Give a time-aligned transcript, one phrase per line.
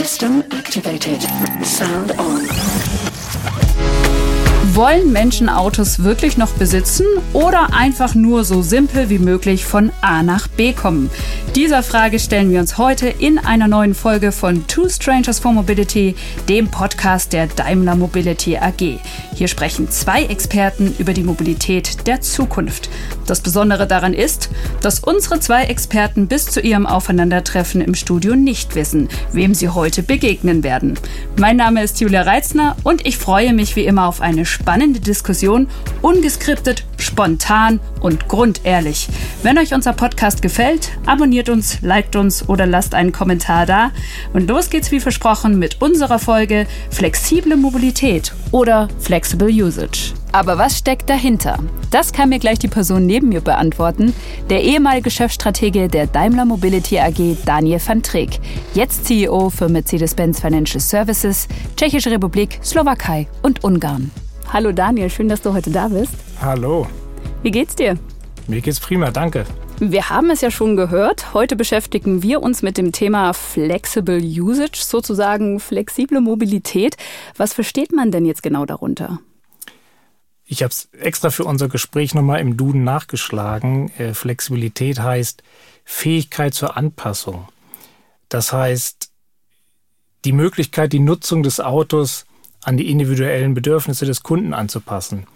[0.00, 1.20] System activated.
[1.62, 2.40] Sound on.
[4.74, 10.22] Wollen Menschen Autos wirklich noch besitzen oder einfach nur so simpel wie möglich von A
[10.22, 11.10] nach B kommen?
[11.54, 16.14] Dieser Frage stellen wir uns heute in einer neuen Folge von Two Strangers for Mobility,
[16.48, 19.00] dem Podcast der Daimler Mobility AG.
[19.40, 22.90] Hier sprechen zwei Experten über die Mobilität der Zukunft.
[23.26, 24.50] Das Besondere daran ist,
[24.82, 30.02] dass unsere zwei Experten bis zu ihrem Aufeinandertreffen im Studio nicht wissen, wem sie heute
[30.02, 30.98] begegnen werden.
[31.38, 35.68] Mein Name ist Julia Reitzner und ich freue mich wie immer auf eine spannende Diskussion,
[36.02, 39.08] ungeskriptet, spontan und grundehrlich.
[39.42, 43.90] Wenn euch unser Podcast gefällt, abonniert uns, liked uns oder lasst einen Kommentar da.
[44.34, 48.88] Und los geht's wie versprochen mit unserer Folge Flexible Mobilität oder
[49.30, 50.12] Flexible Usage.
[50.32, 51.56] Aber was steckt dahinter?
[51.92, 54.12] Das kann mir gleich die Person neben mir beantworten,
[54.48, 58.40] der ehemalige Chefstratege der Daimler Mobility AG Daniel van Treek,
[58.74, 64.10] jetzt CEO für Mercedes-Benz Financial Services, Tschechische Republik, Slowakei und Ungarn.
[64.52, 66.14] Hallo Daniel, schön, dass du heute da bist.
[66.40, 66.88] Hallo.
[67.44, 67.96] Wie geht's dir?
[68.48, 69.44] Mir geht's prima, danke.
[69.82, 71.32] Wir haben es ja schon gehört.
[71.32, 76.98] Heute beschäftigen wir uns mit dem Thema Flexible Usage, sozusagen flexible Mobilität.
[77.38, 79.20] Was versteht man denn jetzt genau darunter?
[80.44, 83.90] Ich habe es extra für unser Gespräch nochmal im Duden nachgeschlagen.
[83.96, 85.42] Äh, Flexibilität heißt
[85.86, 87.48] Fähigkeit zur Anpassung.
[88.28, 89.10] Das heißt,
[90.26, 92.26] die Möglichkeit, die Nutzung des Autos
[92.62, 95.26] an die individuellen Bedürfnisse des Kunden anzupassen.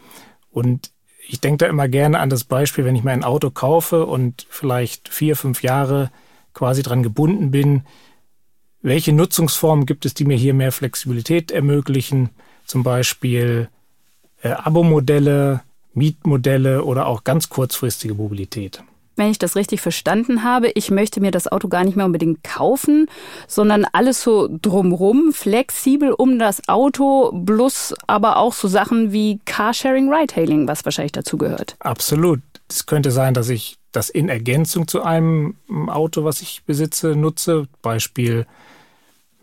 [0.51, 0.91] Und
[1.27, 4.47] ich denke da immer gerne an das Beispiel, wenn ich mir ein Auto kaufe und
[4.49, 6.11] vielleicht vier, fünf Jahre
[6.53, 7.83] quasi dran gebunden bin.
[8.83, 12.31] Welche Nutzungsformen gibt es, die mir hier mehr Flexibilität ermöglichen?
[12.67, 13.69] Zum Beispiel
[14.43, 15.63] äh, Abo-Modelle,
[15.95, 18.83] Mietmodelle oder auch ganz kurzfristige Mobilität.
[19.17, 22.43] Wenn ich das richtig verstanden habe, ich möchte mir das Auto gar nicht mehr unbedingt
[22.43, 23.07] kaufen,
[23.47, 30.13] sondern alles so drumrum, flexibel um das Auto, plus aber auch so Sachen wie Carsharing,
[30.13, 31.77] Ride-Hailing, was wahrscheinlich dazu gehört.
[31.79, 32.41] Absolut.
[32.69, 35.57] Es könnte sein, dass ich das in Ergänzung zu einem
[35.89, 37.69] Auto, was ich besitze, nutze.
[37.83, 38.47] Beispiel,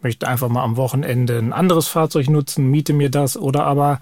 [0.02, 4.02] möchte einfach mal am Wochenende ein anderes Fahrzeug nutzen, miete mir das oder aber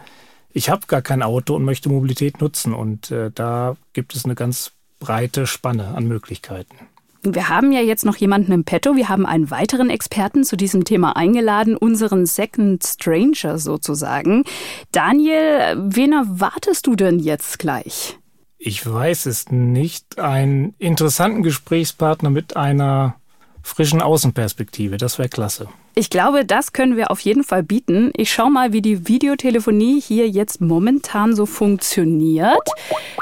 [0.51, 2.73] ich habe gar kein Auto und möchte Mobilität nutzen.
[2.73, 6.75] Und äh, da gibt es eine ganz breite Spanne an Möglichkeiten.
[7.21, 8.95] Wir haben ja jetzt noch jemanden im Petto.
[8.95, 14.45] Wir haben einen weiteren Experten zu diesem Thema eingeladen, unseren Second Stranger sozusagen.
[14.93, 18.17] Daniel, wen erwartest du denn jetzt gleich?
[18.57, 20.17] Ich weiß es nicht.
[20.17, 23.15] Einen interessanten Gesprächspartner mit einer
[23.63, 24.97] frischen Außenperspektive.
[24.97, 25.67] Das wäre klasse.
[25.95, 28.11] Ich glaube, das können wir auf jeden Fall bieten.
[28.15, 32.69] Ich schaue mal, wie die Videotelefonie hier jetzt momentan so funktioniert.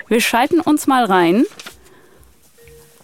[0.08, 1.46] Wir schalten uns mal rein.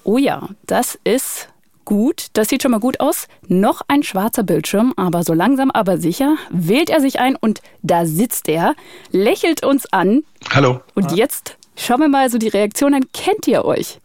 [0.06, 1.48] Oh ja, das ist
[1.86, 2.28] gut.
[2.34, 3.28] Das sieht schon mal gut aus.
[3.48, 8.06] Noch ein schwarzer Bildschirm, aber so langsam aber sicher wählt er sich ein und da
[8.06, 8.76] sitzt er,
[9.12, 10.24] lächelt uns an.
[10.50, 10.82] Hallo.
[10.94, 13.04] Und jetzt schauen wir mal so die Reaktion an.
[13.14, 14.00] Kennt ihr euch?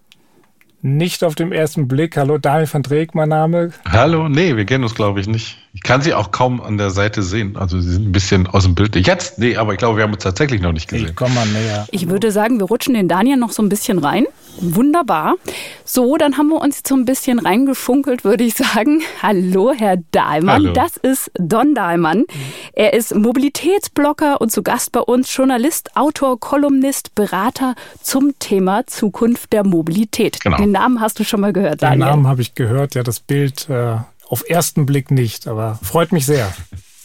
[0.80, 2.16] Nicht auf den ersten Blick.
[2.16, 3.72] Hallo, Daniel van Dreek, mein Name.
[3.90, 5.58] Hallo, nee, wir kennen uns, glaube ich, nicht.
[5.78, 7.56] Ich kann sie auch kaum an der Seite sehen.
[7.56, 8.96] Also sie sind ein bisschen aus dem Bild.
[8.96, 9.38] Jetzt?
[9.38, 11.06] Nee, aber ich glaube, wir haben uns tatsächlich noch nicht gesehen.
[11.10, 11.86] Ich komm mal näher.
[11.92, 14.26] Ich würde sagen, wir rutschen den Daniel noch so ein bisschen rein.
[14.60, 15.36] Wunderbar.
[15.84, 19.02] So, dann haben wir uns jetzt so ein bisschen reingeschunkelt, würde ich sagen.
[19.22, 20.64] Hallo, Herr Dahlmann.
[20.64, 20.72] Hallo.
[20.72, 22.24] Das ist Don Dahlmann.
[22.72, 29.52] Er ist Mobilitätsblocker und zu Gast bei uns Journalist, Autor, Kolumnist, Berater zum Thema Zukunft
[29.52, 30.40] der Mobilität.
[30.40, 30.56] Genau.
[30.56, 32.08] Den Namen hast du schon mal gehört, Den Daniel.
[32.08, 36.26] Namen habe ich gehört, ja, das Bild äh, auf ersten Blick nicht, aber freut mich
[36.26, 36.52] sehr.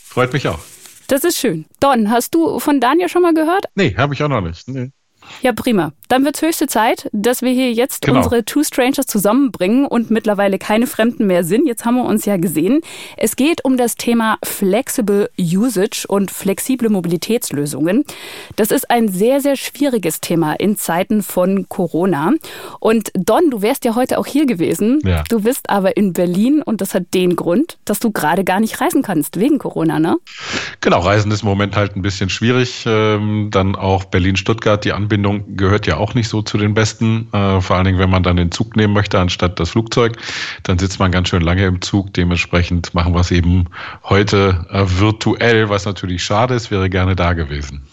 [0.06, 0.60] Freut mich auch.
[1.08, 1.66] Das ist schön.
[1.80, 3.66] Don, hast du von Daniel schon mal gehört?
[3.76, 4.68] Nee, habe ich auch noch nicht.
[4.68, 4.92] Nee.
[5.42, 5.92] Ja, prima.
[6.10, 8.18] Dann wird es höchste Zeit, dass wir hier jetzt Genau.
[8.18, 11.66] unsere Two Strangers zusammenbringen und mittlerweile keine Fremden mehr sind.
[11.66, 12.82] Jetzt haben wir uns ja gesehen.
[13.18, 18.04] Es geht um das Thema Flexible Usage und flexible Mobilitätslösungen.
[18.58, 22.34] Das ist ein sehr, sehr schwieriges Thema in Zeiten von Corona.
[22.80, 25.00] Und Don, du wärst ja heute auch hier gewesen.
[25.04, 25.24] Ja.
[25.30, 28.80] Du bist aber in Berlin und das hat den Grund, dass du gerade gar nicht
[28.82, 30.18] reisen kannst wegen Corona, ne?
[30.82, 32.84] Genau, Reisen ist im Moment halt ein bisschen schwierig.
[32.86, 37.28] Ähm, dann auch Berlin-Stuttgart, die Anbindung gehört ja auch nicht so zu den besten.
[37.32, 40.18] Äh, vor allen Dingen, wenn man dann den Zug nehmen möchte anstatt das Flugzeug,
[40.64, 42.14] dann sitzt man ganz schön lange im Zug.
[42.14, 43.66] Dementsprechend machen wir es eben
[44.04, 47.84] heute äh, virtuell, was natürlich schade ist, wäre gerne da gewesen.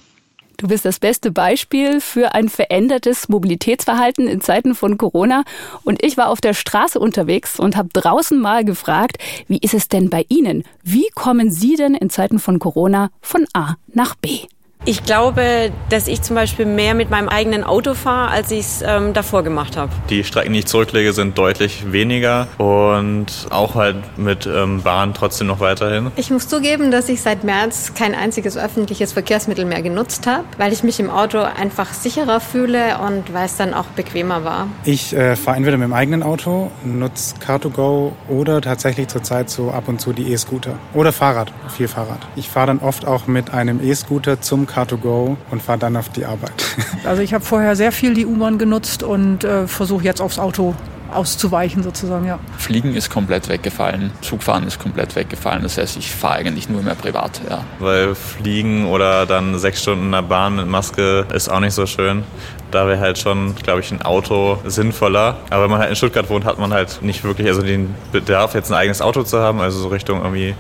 [0.61, 5.43] Du bist das beste Beispiel für ein verändertes Mobilitätsverhalten in Zeiten von Corona.
[5.85, 9.17] Und ich war auf der Straße unterwegs und habe draußen mal gefragt,
[9.49, 10.65] wie ist es denn bei Ihnen?
[10.83, 14.41] Wie kommen Sie denn in Zeiten von Corona von A nach B?
[14.87, 18.83] Ich glaube, dass ich zum Beispiel mehr mit meinem eigenen Auto fahre, als ich es
[18.83, 19.93] ähm, davor gemacht habe.
[20.09, 25.49] Die Strecken, die ich zurücklege, sind deutlich weniger und auch halt mit ähm, Bahn trotzdem
[25.49, 26.11] noch weiterhin.
[26.17, 30.73] Ich muss zugeben, dass ich seit März kein einziges öffentliches Verkehrsmittel mehr genutzt habe, weil
[30.73, 34.67] ich mich im Auto einfach sicherer fühle und weil es dann auch bequemer war.
[34.85, 39.89] Ich äh, fahre entweder mit dem eigenen Auto, nutze Car2Go oder tatsächlich zurzeit so ab
[39.89, 42.21] und zu die E-Scooter oder Fahrrad, viel Fahrrad.
[42.35, 46.25] Ich fahre dann oft auch mit einem E-Scooter zum Car2Go und fahre dann auf die
[46.25, 46.53] Arbeit.
[47.05, 50.75] Also ich habe vorher sehr viel die U-Bahn genutzt und äh, versuche jetzt aufs Auto
[51.13, 52.39] auszuweichen sozusagen, ja.
[52.59, 55.63] Fliegen ist komplett weggefallen, Zugfahren ist komplett weggefallen.
[55.63, 57.65] Das heißt, ich fahre eigentlich nur mehr privat, ja.
[57.79, 61.87] Weil Fliegen oder dann sechs Stunden in der Bahn mit Maske ist auch nicht so
[61.87, 62.25] schön.
[62.71, 65.39] Da wäre halt schon, glaube ich, ein Auto sinnvoller.
[65.51, 68.55] Aber wenn man halt in Stuttgart wohnt, hat man halt nicht wirklich also den Bedarf,
[68.55, 69.61] jetzt ein eigenes Auto zu haben.
[69.61, 70.55] Also so Richtung irgendwie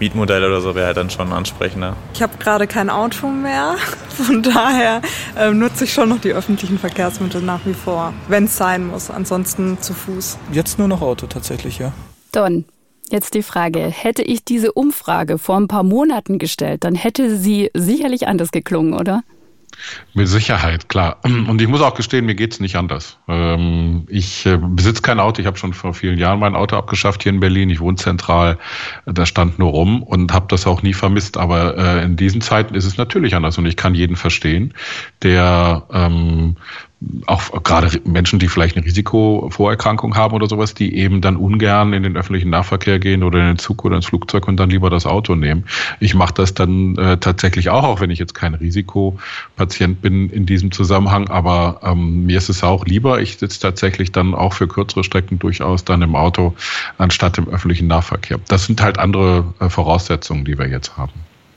[0.00, 1.96] Mietmodell oder so wäre halt dann schon ansprechender.
[2.14, 3.76] Ich habe gerade kein Auto mehr,
[4.08, 5.02] von daher
[5.38, 9.10] äh, nutze ich schon noch die öffentlichen Verkehrsmittel nach wie vor, wenn es sein muss,
[9.10, 10.38] ansonsten zu Fuß.
[10.52, 11.92] Jetzt nur noch Auto tatsächlich, ja.
[12.32, 12.64] Don,
[13.10, 17.70] Jetzt die Frage, hätte ich diese Umfrage vor ein paar Monaten gestellt, dann hätte sie
[17.74, 19.22] sicherlich anders geklungen, oder?
[20.14, 21.18] Mit Sicherheit, klar.
[21.24, 23.18] Und ich muss auch gestehen, mir geht's nicht anders.
[23.28, 25.40] Ähm, ich äh, besitze kein Auto.
[25.40, 27.70] Ich habe schon vor vielen Jahren mein Auto abgeschafft hier in Berlin.
[27.70, 28.58] Ich wohne zentral.
[29.06, 31.36] Da stand nur rum und habe das auch nie vermisst.
[31.36, 33.58] Aber äh, in diesen Zeiten ist es natürlich anders.
[33.58, 34.74] Und ich kann jeden verstehen,
[35.22, 36.56] der ähm,
[37.26, 42.02] auch gerade Menschen, die vielleicht eine Risikovorerkrankung haben oder sowas, die eben dann ungern in
[42.02, 45.06] den öffentlichen Nahverkehr gehen oder in den Zug oder ins Flugzeug und dann lieber das
[45.06, 45.64] Auto nehmen.
[46.00, 50.46] Ich mache das dann äh, tatsächlich auch, auch wenn ich jetzt kein Risikopatient bin in
[50.46, 54.68] diesem Zusammenhang, aber ähm, mir ist es auch lieber, ich sitze tatsächlich dann auch für
[54.68, 56.54] kürzere Strecken durchaus dann im Auto
[56.98, 58.38] anstatt im öffentlichen Nahverkehr.
[58.48, 61.12] Das sind halt andere äh, Voraussetzungen, die wir jetzt haben.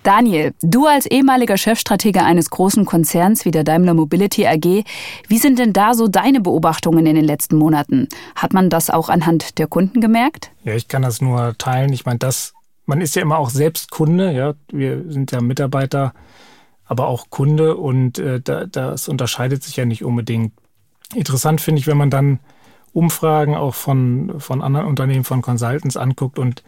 [0.07, 4.85] Daniel, du als ehemaliger Chefstratege eines großen Konzerns wie der Daimler Mobility AG,
[5.27, 8.07] wie sind denn da so deine Beobachtungen in den letzten Monaten?
[8.33, 10.49] Hat man das auch anhand der Kunden gemerkt?
[10.63, 11.91] Ja, ich kann das nur teilen.
[11.91, 12.53] Ich meine, das,
[12.85, 14.53] man ist ja immer auch selbst Kunde, ja.
[14.71, 16.13] Wir sind ja Mitarbeiter,
[16.85, 20.53] aber auch Kunde und äh, da, das unterscheidet sich ja nicht unbedingt.
[21.15, 22.39] Interessant finde ich, wenn man dann
[22.93, 26.63] Umfragen auch von, von anderen Unternehmen, von Consultants anguckt und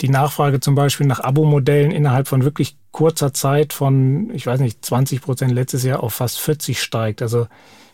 [0.00, 4.84] die Nachfrage zum Beispiel nach Abo-Modellen innerhalb von wirklich kurzer Zeit von, ich weiß nicht,
[4.84, 7.22] 20 Prozent letztes Jahr auf fast 40 steigt.
[7.22, 7.46] Also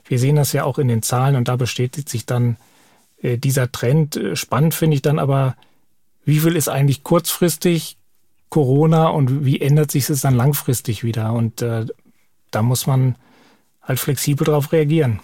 [0.06, 2.56] wir sehen das ja auch in den Zahlen und da bestätigt sich dann
[3.20, 4.16] äh, dieser Trend.
[4.16, 5.56] Äh, spannend finde ich dann aber,
[6.24, 7.96] wie viel ist eigentlich kurzfristig
[8.48, 11.32] Corona und wie ändert sich es dann langfristig wieder?
[11.32, 11.86] Und äh,
[12.50, 13.16] da muss man
[13.82, 15.20] halt flexibel darauf reagieren.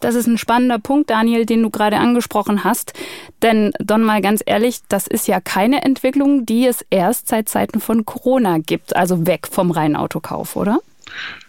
[0.00, 2.92] Das ist ein spannender Punkt, Daniel, den du gerade angesprochen hast.
[3.42, 7.80] Denn, Don, mal ganz ehrlich, das ist ja keine Entwicklung, die es erst seit Zeiten
[7.80, 10.80] von Corona gibt, also weg vom reinen Autokauf, oder?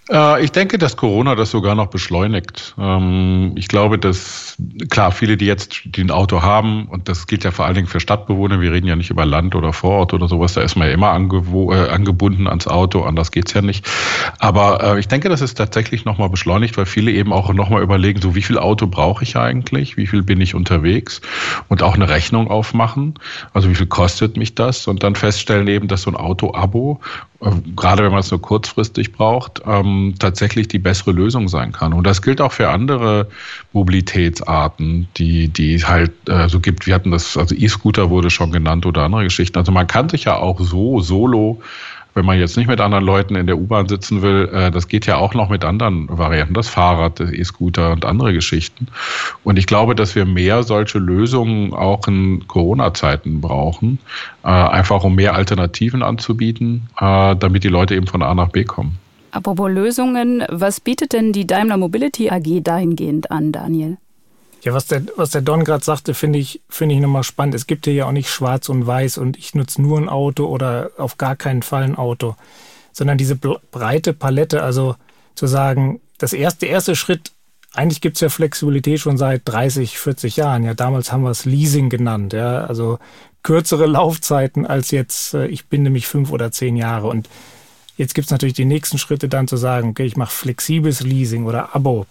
[0.09, 2.75] Äh, ich denke, dass Corona das sogar noch beschleunigt.
[2.79, 4.55] Ähm, ich glaube, dass,
[4.89, 7.87] klar, viele, die jetzt die ein Auto haben, und das gilt ja vor allen Dingen
[7.87, 10.87] für Stadtbewohner, wir reden ja nicht über Land oder Vorort oder sowas, da ist man
[10.87, 13.85] ja immer äh, angebunden ans Auto, anders geht's ja nicht.
[14.39, 18.21] Aber äh, ich denke, das ist tatsächlich nochmal beschleunigt, weil viele eben auch nochmal überlegen,
[18.21, 21.21] so wie viel Auto brauche ich eigentlich, wie viel bin ich unterwegs
[21.67, 23.15] und auch eine Rechnung aufmachen,
[23.53, 27.01] also wie viel kostet mich das und dann feststellen eben, dass so ein Auto-Abo
[27.75, 31.93] gerade wenn man es nur kurzfristig braucht, ähm, tatsächlich die bessere Lösung sein kann.
[31.93, 33.27] Und das gilt auch für andere
[33.73, 36.87] Mobilitätsarten, die, die halt äh, so gibt.
[36.87, 39.57] Wir hatten das, also E-Scooter wurde schon genannt oder andere Geschichten.
[39.57, 41.61] Also man kann sich ja auch so solo
[42.17, 45.05] wenn man jetzt nicht mit anderen Leuten in der U-Bahn sitzen will, äh, das geht
[45.05, 48.87] ja auch noch mit anderen Varianten, das Fahrrad, der E-Scooter und andere Geschichten.
[49.43, 53.99] Und ich glaube, dass wir mehr solche Lösungen auch in Corona-Zeiten brauchen,
[54.43, 58.63] äh, einfach um mehr Alternativen anzubieten, äh, damit die Leute eben von A nach B
[58.63, 58.97] kommen.
[59.31, 63.97] Apropos Lösungen, was bietet denn die Daimler Mobility AG dahingehend an, Daniel?
[64.63, 67.55] Ja, was der, was der Don gerade sagte, finde ich, finde ich nochmal spannend.
[67.55, 70.45] Es gibt hier ja auch nicht schwarz und weiß und ich nutze nur ein Auto
[70.45, 72.35] oder auf gar keinen Fall ein Auto,
[72.91, 74.95] sondern diese breite Palette, also
[75.35, 77.31] zu sagen, das erste, der erste Schritt,
[77.73, 80.63] eigentlich gibt es ja Flexibilität schon seit 30, 40 Jahren.
[80.63, 82.97] Ja, damals haben wir es Leasing genannt, ja, also
[83.43, 87.07] kürzere Laufzeiten als jetzt, äh, ich bin nämlich fünf oder zehn Jahre.
[87.07, 87.29] Und
[87.95, 91.45] jetzt gibt es natürlich die nächsten Schritte dann zu sagen, okay, ich mache flexibles Leasing
[91.45, 92.07] oder Abo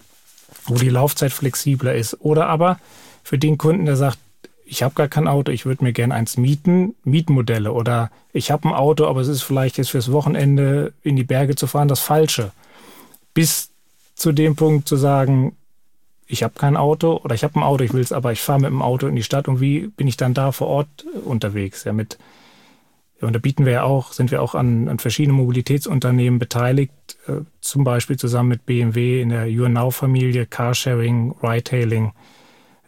[0.67, 2.17] wo die Laufzeit flexibler ist.
[2.21, 2.79] Oder aber
[3.23, 4.19] für den Kunden, der sagt,
[4.65, 7.71] ich habe gar kein Auto, ich würde mir gerne eins mieten, Mietmodelle.
[7.71, 11.55] Oder ich habe ein Auto, aber es ist vielleicht jetzt fürs Wochenende in die Berge
[11.55, 12.51] zu fahren das Falsche.
[13.33, 13.69] Bis
[14.15, 15.55] zu dem Punkt zu sagen,
[16.27, 18.59] ich habe kein Auto oder ich habe ein Auto, ich will es, aber ich fahre
[18.59, 21.85] mit dem Auto in die Stadt und wie bin ich dann da vor Ort unterwegs?
[21.85, 22.17] Ja, mit
[23.21, 26.91] Und da bieten wir ja auch, sind wir auch an, an verschiedenen Mobilitätsunternehmen beteiligt,
[27.27, 32.13] äh, zum Beispiel zusammen mit BMW in der YouNow-Familie, Carsharing, Ride-Hailing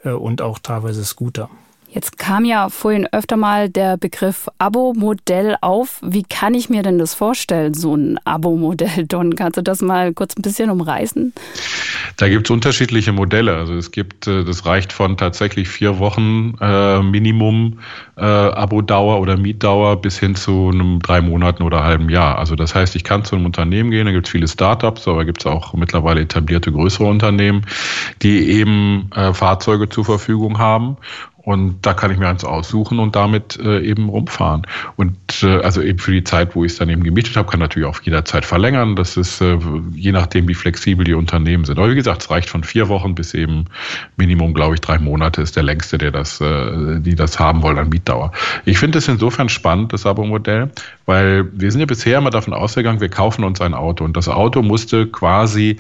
[0.04, 1.50] äh, und auch teilweise Scooter.
[1.92, 6.00] Jetzt kam ja vorhin öfter mal der Begriff Abo-Modell auf.
[6.04, 9.36] Wie kann ich mir denn das vorstellen, so ein Abo-Modell, Don?
[9.36, 11.34] Kannst du das mal kurz ein bisschen umreißen?
[12.18, 13.56] Da gibt es unterschiedliche Modelle.
[13.56, 17.80] Also es gibt, äh, das reicht von tatsächlich vier Wochen äh, Minimum
[18.18, 22.38] äh, Abo-Dauer oder Mietdauer bis hin zu einem drei Monaten oder halben Jahr.
[22.38, 25.26] Also das heißt, ich kann zu einem Unternehmen gehen, da gibt es viele Startups, aber
[25.26, 27.66] gibt es auch mittlerweile etablierte größere Unternehmen,
[28.22, 30.98] die eben äh, Fahrzeuge zur Verfügung haben
[31.42, 34.68] und da kann ich mir eins aussuchen und damit äh, eben rumfahren.
[34.98, 37.60] Und äh, also eben für die Zeit, wo ich es dann eben gemietet habe, kann
[37.60, 38.96] natürlich auch jederzeit verlängern.
[38.96, 39.58] Das ist äh,
[39.94, 41.80] je nachdem, wie flexibel die Unternehmen sind.
[41.80, 43.66] Aber wie gesagt, es reicht von vier Wochen bis eben
[44.18, 47.78] Minimum, glaube ich, drei Monate ist der längste, der das, äh, die das haben wollen
[47.78, 48.32] an Mietdauer.
[48.66, 50.70] Ich finde es insofern spannend, das Abo-Modell,
[51.06, 54.28] weil wir sind ja bisher immer davon ausgegangen, wir kaufen uns ein Auto und das
[54.28, 55.78] Auto musste quasi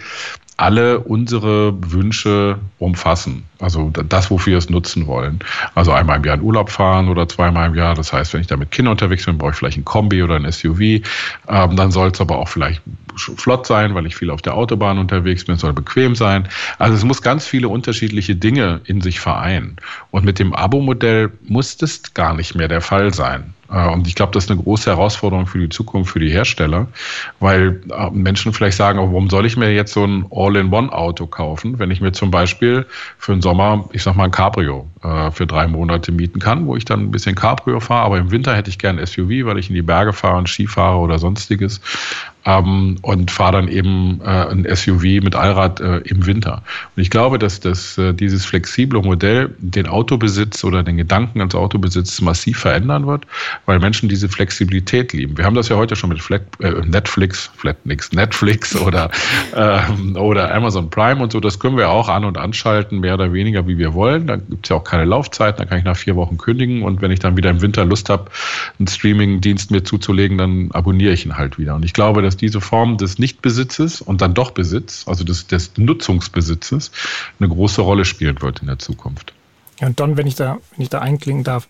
[0.59, 3.45] alle unsere Wünsche umfassen.
[3.59, 5.39] Also das, wofür wir es nutzen wollen.
[5.73, 7.95] Also einmal im Jahr in Urlaub fahren oder zweimal im Jahr.
[7.95, 10.35] Das heißt, wenn ich da mit Kindern unterwegs bin, brauche ich vielleicht ein Kombi oder
[10.35, 10.79] ein SUV.
[10.81, 11.01] Ähm,
[11.47, 12.81] dann soll es aber auch vielleicht
[13.15, 15.55] flott sein, weil ich viel auf der Autobahn unterwegs bin.
[15.55, 16.45] Es soll bequem sein.
[16.77, 19.77] Also es muss ganz viele unterschiedliche Dinge in sich vereinen.
[20.11, 23.53] Und mit dem Abo-Modell muss das gar nicht mehr der Fall sein.
[23.71, 26.87] Äh, und ich glaube, das ist eine große Herausforderung für die Zukunft, für die Hersteller,
[27.39, 31.91] weil äh, Menschen vielleicht sagen, warum soll ich mir jetzt so ein All-in-One-Auto kaufen, wenn
[31.91, 32.85] ich mir zum Beispiel
[33.17, 36.75] für den Sommer, ich sag mal, ein Cabrio äh, für drei Monate mieten kann, wo
[36.75, 39.69] ich dann ein bisschen Cabrio fahre, aber im Winter hätte ich gerne SUV, weil ich
[39.69, 41.81] in die Berge fahre und Ski fahre oder sonstiges
[42.45, 46.63] ähm, und fahre dann eben äh, ein SUV mit Allrad äh, im Winter.
[46.95, 51.55] Und ich glaube, dass das, äh, dieses flexible Modell den Autobesitz oder den Gedanken ans
[51.55, 53.25] Autobesitz massiv verändern wird,
[53.65, 55.37] weil Menschen diese Flexibilität lieben.
[55.37, 59.11] Wir haben das ja heute schon mit Flat, äh, Netflix, Flatnix, Netflix oder,
[59.53, 61.39] äh, oder Amazon Prime und so.
[61.39, 64.27] Das können wir auch an- und anschalten, mehr oder weniger, wie wir wollen.
[64.27, 67.01] Da gibt es ja auch keine Laufzeit, da kann ich nach vier Wochen kündigen und
[67.01, 68.25] wenn ich dann wieder im Winter Lust habe,
[68.77, 71.75] einen Streaming-Dienst mir zuzulegen, dann abonniere ich ihn halt wieder.
[71.75, 75.71] Und ich glaube, dass diese Form des Nichtbesitzes und dann doch Besitz, also des, des
[75.77, 76.91] Nutzungsbesitzes,
[77.39, 79.33] eine große Rolle spielen wird in der Zukunft.
[79.79, 81.67] Ja, und Don, wenn ich da, wenn ich da einklinken darf,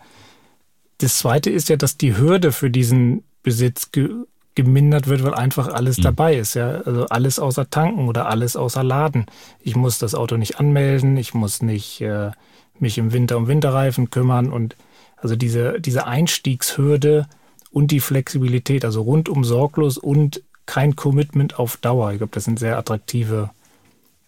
[0.98, 4.10] das zweite ist ja, dass die Hürde für diesen Besitz ge
[4.56, 6.02] gemindert wird, weil einfach alles mhm.
[6.02, 6.56] dabei ist.
[6.56, 6.82] Ja?
[6.82, 9.28] Also alles außer tanken oder alles außer laden.
[9.62, 12.32] Ich muss das Auto nicht anmelden, ich muss nicht äh,
[12.78, 14.76] mich im Winter um Winterreifen kümmern und
[15.16, 17.28] also diese, diese Einstiegshürde
[17.72, 22.12] und die Flexibilität, also rundum sorglos und kein Commitment auf Dauer.
[22.12, 23.50] Ich glaube, das sind sehr attraktive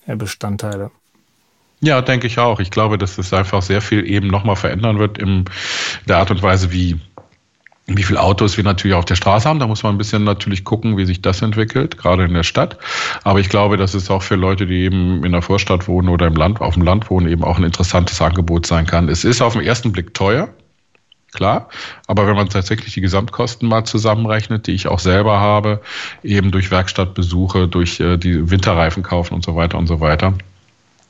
[0.08, 0.90] äh, Bestandteile.
[1.82, 2.60] Ja, denke ich auch.
[2.60, 5.46] Ich glaube, dass es einfach sehr viel eben nochmal verändern wird in
[6.08, 7.00] der Art und Weise, wie
[7.88, 9.60] wie viele Autos wir natürlich auf der Straße haben.
[9.60, 12.78] Da muss man ein bisschen natürlich gucken, wie sich das entwickelt, gerade in der Stadt.
[13.24, 16.28] Aber ich glaube, dass es auch für Leute, die eben in der Vorstadt wohnen oder
[16.28, 19.10] im Land, auf dem Land wohnen, eben auch ein interessantes Angebot sein kann.
[19.10, 20.50] Es ist auf den ersten Blick teuer
[21.32, 21.70] klar.
[22.08, 25.82] Aber wenn man tatsächlich die Gesamtkosten mal zusammenrechnet, die ich auch selber habe,
[26.24, 30.34] eben durch Werkstattbesuche, durch äh, die Winterreifen kaufen und so weiter und so weiter,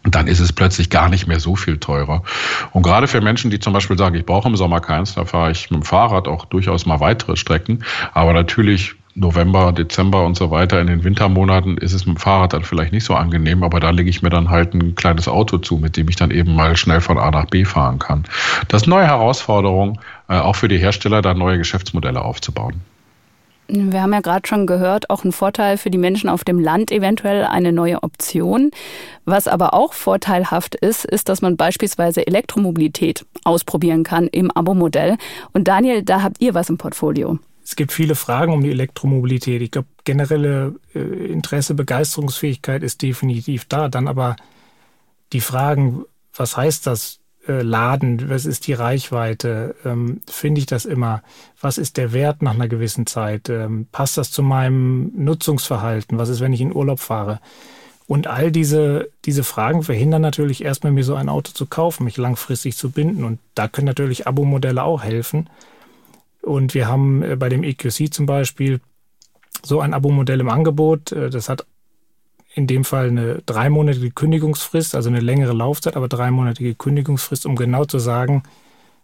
[0.04, 2.24] dann ist es plötzlich gar nicht mehr so viel teurer.
[2.72, 5.52] Und gerade für Menschen, die zum Beispiel sagen, ich brauche im Sommer keins, da fahre
[5.52, 7.84] ich mit dem Fahrrad auch durchaus mal weitere Strecken.
[8.14, 12.54] Aber natürlich November, Dezember und so weiter, in den Wintermonaten ist es mit dem Fahrrad
[12.54, 15.58] dann vielleicht nicht so angenehm, aber da lege ich mir dann halt ein kleines Auto
[15.58, 18.24] zu, mit dem ich dann eben mal schnell von A nach B fahren kann.
[18.70, 20.00] Das ist neue Herausforderung,
[20.30, 22.82] äh, auch für die Hersteller, da neue Geschäftsmodelle aufzubauen.
[23.74, 26.92] Wir haben ja gerade schon gehört, auch ein Vorteil für die Menschen auf dem Land,
[26.92, 28.72] eventuell eine neue Option.
[29.24, 35.18] Was aber auch vorteilhaft ist, ist, dass man beispielsweise Elektromobilität ausprobieren kann im Abo-Modell.
[35.54, 37.40] Und Daniel, da habt ihr was im Portfolio.
[37.72, 39.62] Es gibt viele Fragen um die Elektromobilität.
[39.62, 43.88] Ich glaube, generelle äh, Interesse, Begeisterungsfähigkeit ist definitiv da.
[43.88, 44.36] Dann aber
[45.32, 46.04] die Fragen,
[46.36, 47.20] was heißt das?
[47.48, 49.74] Äh, Laden, was ist die Reichweite?
[49.86, 51.24] Ähm, Finde ich das immer?
[51.62, 53.48] Was ist der Wert nach einer gewissen Zeit?
[53.48, 56.18] Ähm, passt das zu meinem Nutzungsverhalten?
[56.18, 57.40] Was ist, wenn ich in Urlaub fahre?
[58.06, 62.18] Und all diese, diese Fragen verhindern natürlich erstmal, mir so ein Auto zu kaufen, mich
[62.18, 63.24] langfristig zu binden.
[63.24, 65.48] Und da können natürlich Abo-Modelle auch helfen.
[66.42, 68.80] Und wir haben äh, bei dem EQC zum Beispiel
[69.64, 71.12] so ein Abo-Modell im Angebot.
[71.12, 71.66] Äh, das hat
[72.54, 77.86] in dem Fall eine dreimonatige Kündigungsfrist, also eine längere Laufzeit, aber dreimonatige Kündigungsfrist, um genau
[77.86, 78.44] zu sagen,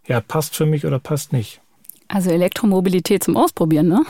[0.06, 1.60] ja, passt für mich oder passt nicht.
[2.08, 4.02] Also Elektromobilität zum Ausprobieren, ne?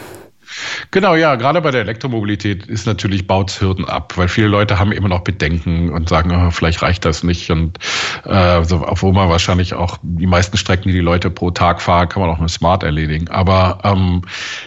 [0.91, 5.09] Genau, ja, gerade bei der Elektromobilität ist natürlich baut ab, weil viele Leute haben immer
[5.09, 7.51] noch Bedenken und sagen, oh, vielleicht reicht das nicht.
[7.51, 7.79] Und
[8.25, 12.09] äh, so, obwohl man wahrscheinlich auch die meisten Strecken, die die Leute pro Tag fahren,
[12.09, 13.29] kann man auch mit Smart erledigen.
[13.29, 14.23] Aber ähm,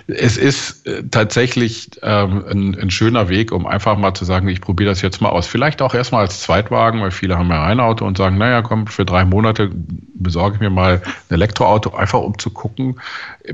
[0.07, 4.61] es ist äh, tatsächlich ähm, ein, ein schöner Weg, um einfach mal zu sagen, ich
[4.61, 5.47] probiere das jetzt mal aus.
[5.47, 8.87] Vielleicht auch erstmal als Zweitwagen, weil viele haben ja ein Auto und sagen, naja, komm,
[8.87, 9.71] für drei Monate
[10.15, 12.99] besorge ich mir mal ein Elektroauto, einfach um zu gucken,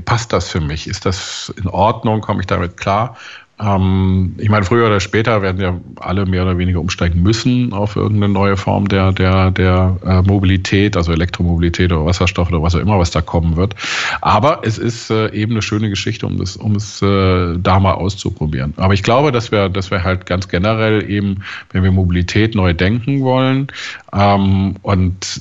[0.04, 0.86] passt das für mich?
[0.86, 2.17] Ist das in Ordnung?
[2.20, 3.16] Komme ich damit klar?
[3.60, 7.96] Ähm, ich meine, früher oder später werden ja alle mehr oder weniger umsteigen müssen auf
[7.96, 12.80] irgendeine neue Form der, der, der äh, Mobilität, also Elektromobilität oder Wasserstoff oder was auch
[12.80, 13.74] immer, was da kommen wird.
[14.20, 17.94] Aber es ist äh, eben eine schöne Geschichte, um, das, um es äh, da mal
[17.94, 18.74] auszuprobieren.
[18.76, 22.74] Aber ich glaube, dass wir, dass wir halt ganz generell eben, wenn wir Mobilität neu
[22.74, 23.66] denken wollen
[24.12, 25.40] ähm, und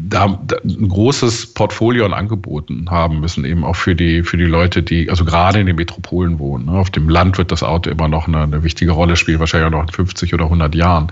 [0.00, 4.44] da, da ein großes Portfolio an Angeboten haben müssen, eben auch für die, für die
[4.44, 6.66] Leute, die, also gerade in den Metropolen wohnen.
[6.66, 6.72] Ne?
[6.72, 9.72] Auf dem Land wird das Auto immer noch eine, eine wichtige Rolle spielen, wahrscheinlich auch
[9.72, 11.10] noch in 50 oder 100 Jahren.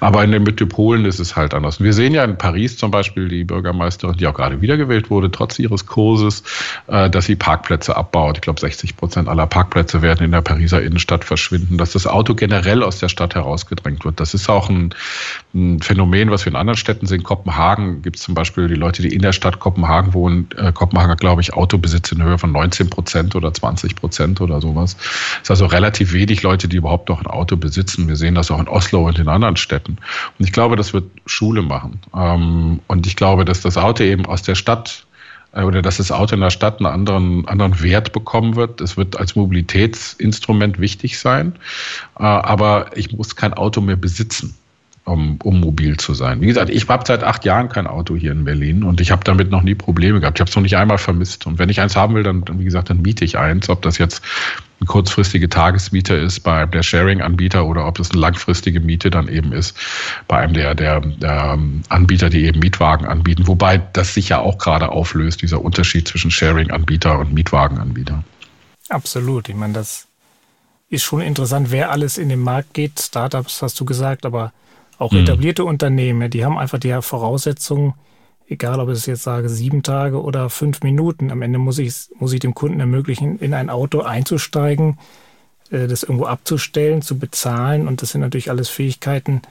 [0.00, 1.80] Aber in den Metropolen ist es halt anders.
[1.80, 5.60] Wir sehen ja in Paris zum Beispiel die Bürgermeisterin, die auch gerade wiedergewählt wurde, trotz
[5.60, 6.42] ihres Kurses,
[6.88, 8.38] äh, dass sie Parkplätze abbaut.
[8.38, 12.34] Ich glaube, 60 Prozent aller Parkplätze werden in der Pariser Innenstadt verschwinden, dass das Auto
[12.34, 14.18] generell aus der Stadt herausgedrängt wird.
[14.18, 14.92] Das ist auch ein,
[15.54, 17.22] ein Phänomen, was wir in anderen Städten sehen.
[17.22, 20.48] Kopenhagen gibt es zum Beispiel die Leute, die in der Stadt Kopenhagen wohnen.
[20.56, 24.96] Äh, Kopenhagen glaube ich, Autobesitz in Höhe von 19 Prozent oder 20 Prozent oder sowas.
[24.98, 28.08] Es ist also relativ wenig Leute, die überhaupt noch ein Auto besitzen.
[28.08, 29.98] Wir sehen das auch in Oslo und in anderen Städten.
[30.38, 32.00] Und ich glaube, das wird Schule machen.
[32.16, 35.04] Ähm, und ich glaube, dass das Auto eben aus der Stadt
[35.52, 38.80] äh, oder dass das Auto in der Stadt einen anderen, anderen Wert bekommen wird.
[38.80, 41.56] Es wird als Mobilitätsinstrument wichtig sein,
[42.18, 44.54] äh, aber ich muss kein Auto mehr besitzen
[45.04, 46.40] um, um mobil zu sein.
[46.40, 49.22] Wie gesagt, ich habe seit acht Jahren kein Auto hier in Berlin und ich habe
[49.24, 50.38] damit noch nie Probleme gehabt.
[50.38, 51.46] Ich habe es noch nicht einmal vermisst.
[51.46, 53.68] Und wenn ich eins haben will, dann, wie gesagt, dann miete ich eins.
[53.68, 54.22] Ob das jetzt
[54.80, 59.52] eine kurzfristige Tagesmiete ist bei der Sharing-Anbieter oder ob es eine langfristige Miete dann eben
[59.52, 59.76] ist
[60.26, 61.58] bei einem der, der, der
[61.90, 63.46] Anbieter, die eben Mietwagen anbieten.
[63.46, 68.24] Wobei das sich ja auch gerade auflöst, dieser Unterschied zwischen Sharing-Anbieter und Mietwagenanbieter.
[68.88, 69.50] Absolut.
[69.50, 70.06] Ich meine, das
[70.88, 73.00] ist schon interessant, wer alles in den Markt geht.
[73.00, 74.52] Startups hast du gesagt, aber
[74.98, 75.20] auch mhm.
[75.20, 77.94] etablierte Unternehmen, die haben einfach die Voraussetzungen,
[78.48, 81.30] egal ob ich jetzt sage, sieben Tage oder fünf Minuten.
[81.30, 84.98] Am Ende muss ich, muss ich dem Kunden ermöglichen, in ein Auto einzusteigen,
[85.70, 87.88] äh, das irgendwo abzustellen, zu bezahlen.
[87.88, 89.42] Und das sind natürlich alles Fähigkeiten,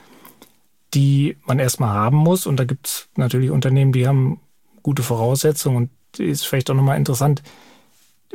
[0.94, 2.46] die man erstmal haben muss.
[2.46, 4.40] Und da gibt es natürlich Unternehmen, die haben
[4.84, 5.78] gute Voraussetzungen.
[5.78, 7.42] Und ist vielleicht auch nochmal interessant.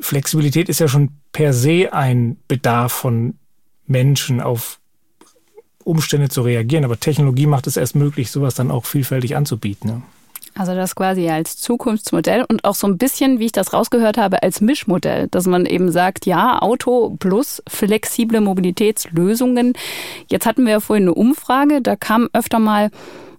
[0.01, 3.35] Flexibilität ist ja schon per se ein Bedarf von
[3.87, 4.81] Menschen auf
[5.89, 6.85] Umstände zu reagieren.
[6.85, 9.91] Aber Technologie macht es erst möglich, sowas dann auch vielfältig anzubieten.
[9.91, 10.03] Ne?
[10.55, 14.43] Also das quasi als Zukunftsmodell und auch so ein bisschen, wie ich das rausgehört habe,
[14.43, 19.75] als Mischmodell, dass man eben sagt, ja, Auto plus flexible Mobilitätslösungen.
[20.29, 22.91] Jetzt hatten wir ja vorhin eine Umfrage, da kam öfter mal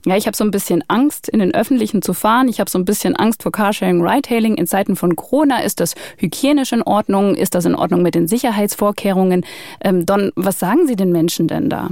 [0.05, 2.47] ja, ich habe so ein bisschen Angst, in den Öffentlichen zu fahren.
[2.47, 4.55] Ich habe so ein bisschen Angst vor Carsharing, Ridehailing.
[4.55, 7.35] In Zeiten von Corona ist das hygienisch in Ordnung?
[7.35, 9.45] Ist das in Ordnung mit den Sicherheitsvorkehrungen?
[9.81, 11.89] Ähm, Don, was sagen Sie den Menschen denn da?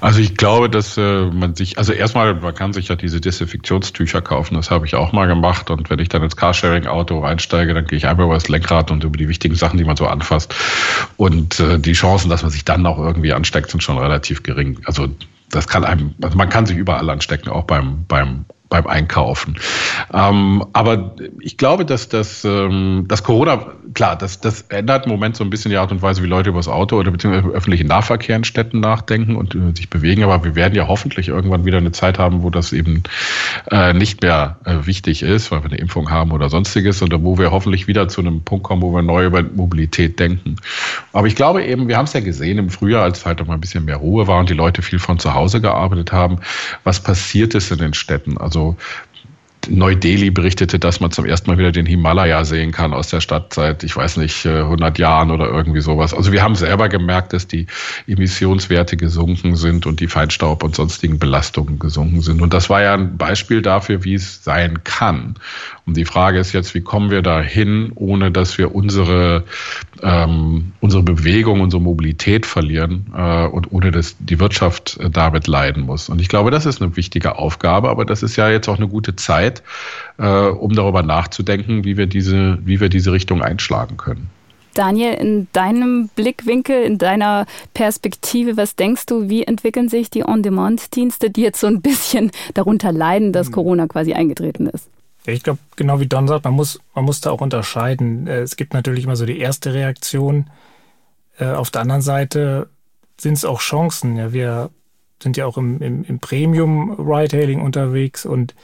[0.00, 4.22] Also ich glaube, dass äh, man sich, also erstmal, man kann sich ja diese Desinfektionstücher
[4.22, 4.54] kaufen.
[4.54, 5.70] Das habe ich auch mal gemacht.
[5.70, 9.04] Und wenn ich dann ins Carsharing-Auto reinsteige, dann gehe ich einfach über das Lenkrad und
[9.04, 10.54] über die wichtigen Sachen, die man so anfasst.
[11.18, 14.80] Und äh, die Chancen, dass man sich dann auch irgendwie ansteckt, sind schon relativ gering.
[14.86, 15.08] Also
[15.50, 19.56] das kann einem, also man kann sich überall anstecken, auch beim, beim beim Einkaufen.
[20.12, 25.36] Ähm, aber ich glaube, dass das, ähm, das Corona, klar, das, das ändert im Moment
[25.36, 27.86] so ein bisschen die Art und Weise, wie Leute über das Auto oder beziehungsweise öffentlichen
[27.86, 30.24] Nahverkehr in Städten nachdenken und äh, sich bewegen.
[30.24, 33.04] Aber wir werden ja hoffentlich irgendwann wieder eine Zeit haben, wo das eben
[33.70, 37.38] äh, nicht mehr äh, wichtig ist, weil wir eine Impfung haben oder sonstiges und wo
[37.38, 40.56] wir hoffentlich wieder zu einem Punkt kommen, wo wir neu über Mobilität denken.
[41.12, 43.54] Aber ich glaube eben, wir haben es ja gesehen im Frühjahr, als halt noch mal
[43.54, 46.38] ein bisschen mehr Ruhe war und die Leute viel von zu Hause gearbeitet haben,
[46.84, 48.38] was passiert ist in den Städten.
[48.38, 48.76] Also also
[49.68, 53.54] Neu-Delhi berichtete, dass man zum ersten Mal wieder den Himalaya sehen kann aus der Stadt
[53.54, 56.14] seit, ich weiß nicht, 100 äh, Jahren oder irgendwie sowas.
[56.14, 57.66] Also wir haben selber gemerkt, dass die
[58.06, 62.42] Emissionswerte gesunken sind und die Feinstaub und sonstigen Belastungen gesunken sind.
[62.42, 65.36] Und das war ja ein Beispiel dafür, wie es sein kann.
[65.86, 69.44] Und die Frage ist jetzt, wie kommen wir da hin, ohne dass wir unsere,
[70.02, 75.84] ähm, unsere Bewegung, unsere Mobilität verlieren äh, und ohne dass die Wirtschaft äh, damit leiden
[75.84, 76.08] muss.
[76.08, 78.88] Und ich glaube, das ist eine wichtige Aufgabe, aber das ist ja jetzt auch eine
[78.88, 79.55] gute Zeit,
[80.18, 84.30] äh, um darüber nachzudenken, wie wir diese, wie wir diese Richtung einschlagen können.
[84.74, 91.30] Daniel, in deinem Blickwinkel, in deiner Perspektive, was denkst du, wie entwickeln sich die On-Demand-Dienste,
[91.30, 93.54] die jetzt so ein bisschen darunter leiden, dass hm.
[93.54, 94.88] Corona quasi eingetreten ist?
[95.26, 98.26] Ja, ich glaube, genau wie Don sagt, man muss, man muss da auch unterscheiden.
[98.26, 100.50] Äh, es gibt natürlich immer so die erste Reaktion,
[101.38, 102.68] Äh, auf der anderen Seite
[103.20, 104.16] sind es auch Chancen.
[104.16, 104.70] Ja, wir
[105.22, 108.54] sind ja auch im, im, im Premium-Ride-Hailing unterwegs und äh,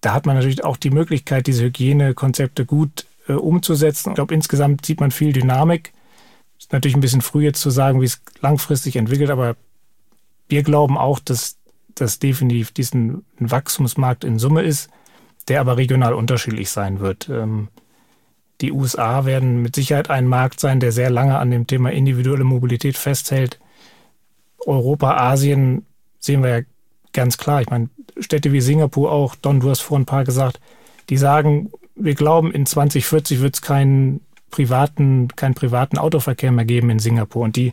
[0.00, 4.10] da hat man natürlich auch die Möglichkeit, diese Hygienekonzepte gut äh, umzusetzen.
[4.10, 5.92] Ich glaube, insgesamt sieht man viel Dynamik.
[6.58, 9.56] Ist natürlich ein bisschen früh jetzt zu sagen, wie es langfristig entwickelt, aber
[10.48, 11.56] wir glauben auch, dass
[11.94, 14.90] das definitiv diesen Wachstumsmarkt in Summe ist,
[15.48, 17.28] der aber regional unterschiedlich sein wird.
[17.28, 17.68] Ähm,
[18.60, 22.44] die USA werden mit Sicherheit ein Markt sein, der sehr lange an dem Thema individuelle
[22.44, 23.58] Mobilität festhält.
[24.64, 25.84] Europa, Asien
[26.18, 26.64] sehen wir ja
[27.16, 27.60] ganz klar.
[27.62, 30.60] Ich meine, Städte wie Singapur auch, Don, du hast vor ein paar gesagt,
[31.08, 36.90] die sagen, wir glauben, in 2040 wird es keinen privaten, keinen privaten Autoverkehr mehr geben
[36.90, 37.72] in Singapur und die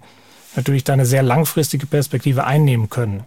[0.56, 3.24] natürlich da eine sehr langfristige Perspektive einnehmen können.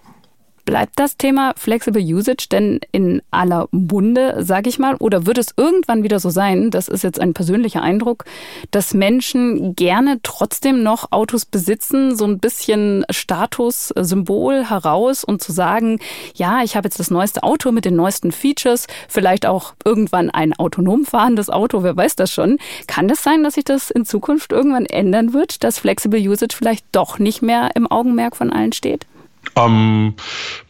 [0.66, 5.55] Bleibt das Thema Flexible Usage denn in aller Munde, sage ich mal, oder wird es
[5.57, 8.24] irgendwann wieder so sein, das ist jetzt ein persönlicher Eindruck,
[8.72, 16.00] dass Menschen gerne trotzdem noch Autos besitzen, so ein bisschen Statussymbol heraus und zu sagen,
[16.35, 20.52] ja, ich habe jetzt das neueste Auto mit den neuesten Features, vielleicht auch irgendwann ein
[20.52, 22.59] autonom fahrendes Auto, wer weiß das schon.
[22.88, 26.57] Kann es das sein, dass sich das in Zukunft irgendwann ändern wird, dass Flexible Usage
[26.57, 29.07] vielleicht doch nicht mehr im Augenmerk von allen steht?
[29.54, 30.14] Ähm,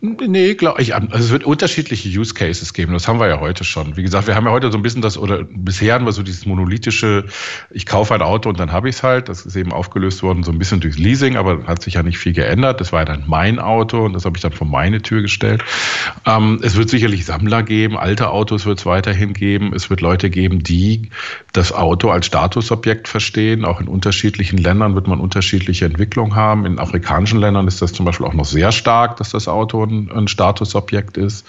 [0.00, 0.94] nee, glaube ich.
[0.94, 2.92] Also es wird unterschiedliche Use Cases geben.
[2.92, 3.96] Das haben wir ja heute schon.
[3.96, 6.22] Wie gesagt, wir haben ja heute so ein bisschen das, oder bisher haben wir so
[6.22, 7.24] dieses monolithische,
[7.70, 9.28] ich kaufe ein Auto und dann habe ich es halt.
[9.28, 12.18] Das ist eben aufgelöst worden, so ein bisschen durchs Leasing, aber hat sich ja nicht
[12.18, 12.80] viel geändert.
[12.80, 15.64] Das war ja dann mein Auto und das habe ich dann vor meine Tür gestellt.
[16.24, 19.72] Ähm, es wird sicherlich Sammler geben, alte Autos wird es weiterhin geben.
[19.74, 21.10] Es wird Leute geben, die
[21.52, 23.64] das Auto als Statusobjekt verstehen.
[23.64, 26.66] Auch in unterschiedlichen Ländern wird man unterschiedliche Entwicklungen haben.
[26.66, 30.10] In afrikanischen Ländern ist das zum Beispiel auch noch sehr stark, dass das Auto ein,
[30.10, 31.46] ein Statusobjekt ist.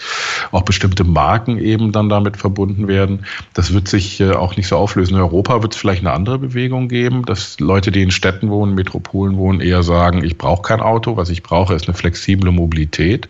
[0.51, 3.25] Auch bestimmte Marken eben dann damit verbunden werden.
[3.53, 5.15] Das wird sich äh, auch nicht so auflösen.
[5.15, 8.75] In Europa wird es vielleicht eine andere Bewegung geben, dass Leute, die in Städten wohnen,
[8.75, 13.27] Metropolen wohnen, eher sagen, ich brauche kein Auto, was ich brauche, ist eine flexible Mobilität.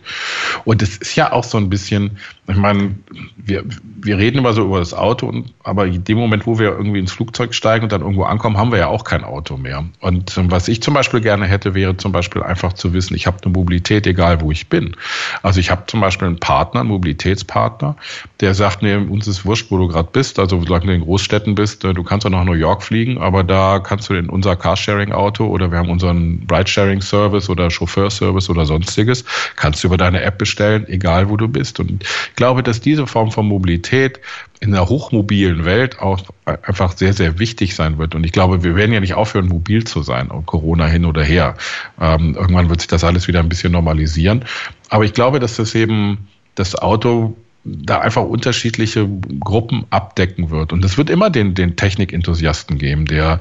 [0.64, 2.94] Und es ist ja auch so ein bisschen, ich meine,
[3.36, 3.64] wir,
[4.00, 6.98] wir reden immer so über das Auto, und, aber in dem Moment, wo wir irgendwie
[6.98, 9.84] ins Flugzeug steigen und dann irgendwo ankommen, haben wir ja auch kein Auto mehr.
[10.00, 13.26] Und ähm, was ich zum Beispiel gerne hätte, wäre zum Beispiel einfach zu wissen, ich
[13.26, 14.96] habe eine Mobilität egal wo ich bin.
[15.42, 17.96] Also ich habe zum Beispiel einen Partner, einen Mobilitätspartner,
[18.40, 20.38] der sagt, nee, uns ist wurscht, wo du gerade bist.
[20.38, 23.44] Also solange du in Großstädten bist, äh, du kannst auch nach New York fliegen, aber
[23.44, 29.24] da kannst du in unser Carsharing-Auto oder wir haben unseren Ride-Sharing-Service oder Chauffeur-Service oder sonstiges,
[29.56, 31.80] kannst du über deine App bestellen, egal wo du bist.
[31.80, 32.04] Und
[32.38, 34.20] glaube, dass diese Form von Mobilität
[34.60, 38.14] in der hochmobilen Welt auch einfach sehr, sehr wichtig sein wird.
[38.14, 41.22] Und ich glaube, wir werden ja nicht aufhören, mobil zu sein, und Corona hin oder
[41.22, 41.56] her.
[42.00, 44.44] Ähm, irgendwann wird sich das alles wieder ein bisschen normalisieren.
[44.88, 49.08] Aber ich glaube, dass das eben das Auto da einfach unterschiedliche
[49.40, 50.72] Gruppen abdecken wird.
[50.72, 53.40] Und es wird immer den, den Technikenthusiasten geben, der,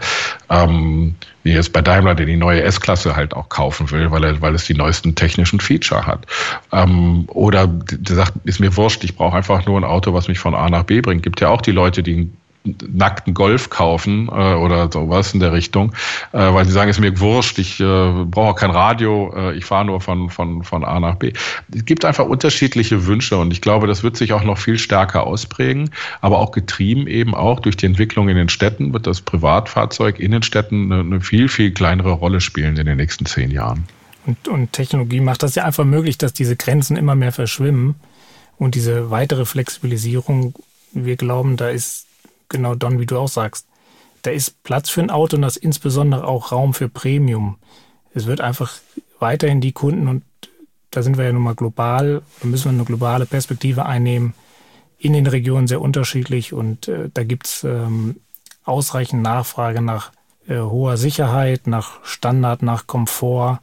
[0.49, 1.13] ähm,
[1.47, 4.53] wie jetzt bei Daimler, der die neue S-Klasse halt auch kaufen will, weil, er, weil
[4.53, 6.25] es die neuesten technischen Feature hat.
[6.73, 10.39] Ähm, oder der sagt, ist mir wurscht, ich brauche einfach nur ein Auto, was mich
[10.39, 11.23] von A nach B bringt.
[11.23, 12.29] Gibt ja auch die Leute, die
[12.91, 15.93] nackten Golf kaufen äh, oder sowas in der Richtung,
[16.31, 19.65] äh, weil sie sagen, es ist mir wurscht, ich äh, brauche kein Radio, äh, ich
[19.65, 21.33] fahre nur von, von, von A nach B.
[21.73, 25.25] Es gibt einfach unterschiedliche Wünsche und ich glaube, das wird sich auch noch viel stärker
[25.25, 30.19] ausprägen, aber auch getrieben eben auch durch die Entwicklung in den Städten wird das Privatfahrzeug
[30.19, 33.85] in den Städten eine, eine viel, viel kleinere Rolle spielen in den nächsten zehn Jahren.
[34.25, 37.95] Und, und Technologie macht das ja einfach möglich, dass diese Grenzen immer mehr verschwimmen
[38.57, 40.53] und diese weitere Flexibilisierung,
[40.91, 42.06] wir glauben, da ist
[42.49, 43.67] genau Don, wie du auch sagst.
[44.23, 47.57] Da ist Platz für ein Auto und da ist insbesondere auch Raum für Premium.
[48.13, 48.73] Es wird einfach
[49.19, 50.23] weiterhin die Kunden und
[50.91, 54.33] da sind wir ja nun mal global, da müssen wir eine globale Perspektive einnehmen,
[54.97, 58.17] in den Regionen sehr unterschiedlich und äh, da gibt's ähm,
[58.63, 60.11] ausreichend Nachfrage nach
[60.47, 63.59] äh, hoher Sicherheit, nach Standard, nach Komfort.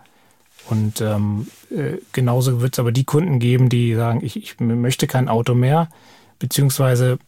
[0.70, 5.06] Und ähm, äh, genauso wird es aber die Kunden geben, die sagen, ich, ich möchte
[5.06, 5.88] kein Auto mehr,
[6.38, 7.18] beziehungsweise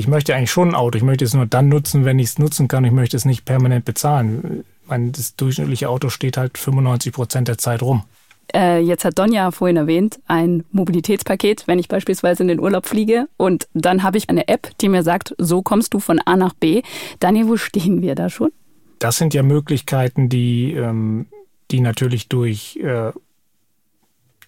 [0.00, 0.96] ich möchte eigentlich schon ein Auto.
[0.96, 2.84] Ich möchte es nur dann nutzen, wenn ich es nutzen kann.
[2.84, 4.64] Ich möchte es nicht permanent bezahlen.
[4.86, 8.04] Mein, das durchschnittliche Auto steht halt 95 Prozent der Zeit rum.
[8.52, 13.28] Äh, jetzt hat Donja vorhin erwähnt, ein Mobilitätspaket, wenn ich beispielsweise in den Urlaub fliege
[13.36, 16.54] und dann habe ich eine App, die mir sagt, so kommst du von A nach
[16.54, 16.82] B.
[17.20, 18.50] Daniel, wo stehen wir da schon?
[18.98, 21.26] Das sind ja Möglichkeiten, die, ähm,
[21.70, 23.12] die natürlich durch äh,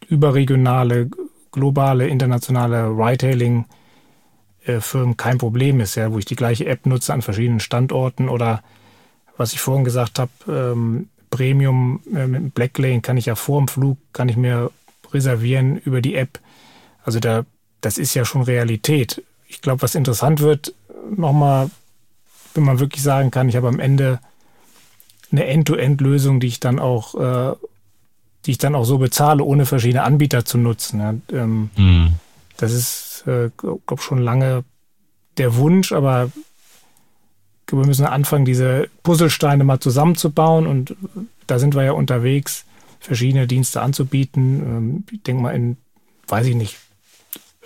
[0.09, 1.09] überregionale,
[1.53, 3.82] globale, internationale Ride-Hailing äh,
[4.81, 8.63] Firmen kein Problem ist, ja, wo ich die gleiche App nutze an verschiedenen Standorten oder
[9.37, 13.69] was ich vorhin gesagt habe, ähm, Premium äh, mit Blacklane kann ich ja vor dem
[13.69, 14.71] Flug, kann ich mir
[15.13, 16.39] reservieren über die App.
[17.05, 17.45] Also da,
[17.81, 19.23] das ist ja schon Realität.
[19.49, 20.75] Ich glaube, was interessant wird,
[21.17, 21.71] nochmal,
[22.55, 24.21] wenn man wirklich sagen kann, ich habe am Ende
[25.33, 27.57] eine End-to-End-Lösung, die ich dann auch, äh,
[28.45, 31.01] die ich dann auch so bezahle, ohne verschiedene Anbieter zu nutzen.
[31.01, 32.13] Ja, ähm, mhm.
[32.57, 34.65] Das ist, äh, glaube schon lange
[35.39, 36.31] der Wunsch, aber
[37.67, 40.95] wir müssen anfangen, diese Puzzlesteine mal zusammenzubauen und
[41.47, 42.65] da sind wir ja unterwegs,
[43.01, 44.61] verschiedene Dienste anzubieten.
[44.61, 45.77] Ähm, ich denke mal, in,
[46.29, 46.77] weiß ich nicht,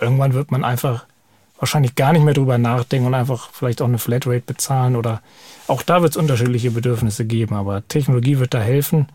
[0.01, 1.07] irgendwann wird man einfach
[1.59, 5.23] wahrscheinlich gar nicht mehr drüber nachdenken und einfach vielleicht auch eine Flatrate bezahlen oder
[5.69, 9.09] auch da wird es unterschiedliche Bedürfnisse geben, aber Technologie wird da helfen,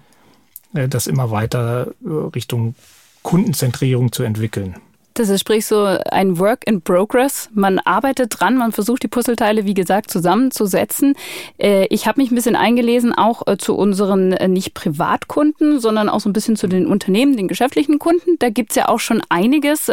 [0.74, 2.76] äh, das immer weiter äh, Richtung
[3.24, 4.76] Kundenzentrierung zu entwickeln.
[5.22, 7.48] Das ist sprich so ein Work in Progress.
[7.54, 11.14] Man arbeitet dran, man versucht die Puzzleteile, wie gesagt, zusammenzusetzen.
[11.60, 16.10] Äh, ich habe mich ein bisschen eingelesen, auch äh, zu unseren äh, nicht Privatkunden, sondern
[16.10, 18.38] auch so ein bisschen zu den Unternehmen, den geschäftlichen Kunden.
[18.40, 19.90] Da gibt es ja auch schon einiges,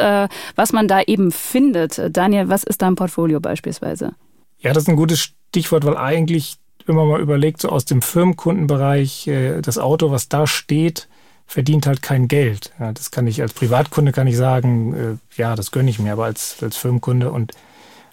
[0.57, 2.01] was man da eben findet.
[2.17, 4.12] Daniel, was ist da im Portfolio beispielsweise?
[4.61, 8.01] Ja, das ist ein gutes Stichwort, weil eigentlich, wenn man mal überlegt, so aus dem
[8.01, 11.07] Firmenkundenbereich, das Auto, was da steht,
[11.48, 12.72] verdient halt kein Geld.
[12.78, 16.12] Ja, das kann ich als Privatkunde kann ich sagen, äh, ja, das gönne ich mir,
[16.12, 17.52] aber als, als Firmenkunde und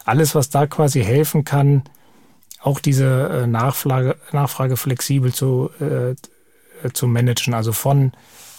[0.06, 1.84] alles, was da quasi helfen kann,
[2.62, 6.16] auch diese äh, Nachfrage, Nachfrage flexibel zu, äh,
[6.94, 7.54] zu managen.
[7.54, 8.14] Also von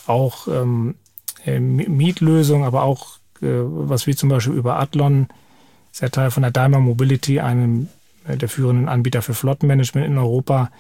[0.06, 0.94] auch ähm,
[1.44, 5.28] äh, Mietlösungen, aber auch äh, was wir zum Beispiel über Athlon,
[5.90, 7.88] ist ja Teil von der Daimler Mobility, einem
[8.28, 10.70] äh, der führenden Anbieter für Flottenmanagement in Europa,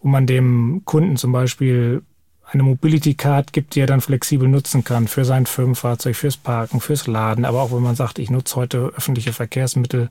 [0.00, 2.02] wo man dem Kunden zum Beispiel
[2.50, 6.80] eine Mobility Card gibt, die er dann flexibel nutzen kann für sein Firmenfahrzeug, fürs Parken,
[6.80, 10.10] fürs Laden, aber auch wenn man sagt, ich nutze heute öffentliche Verkehrsmittel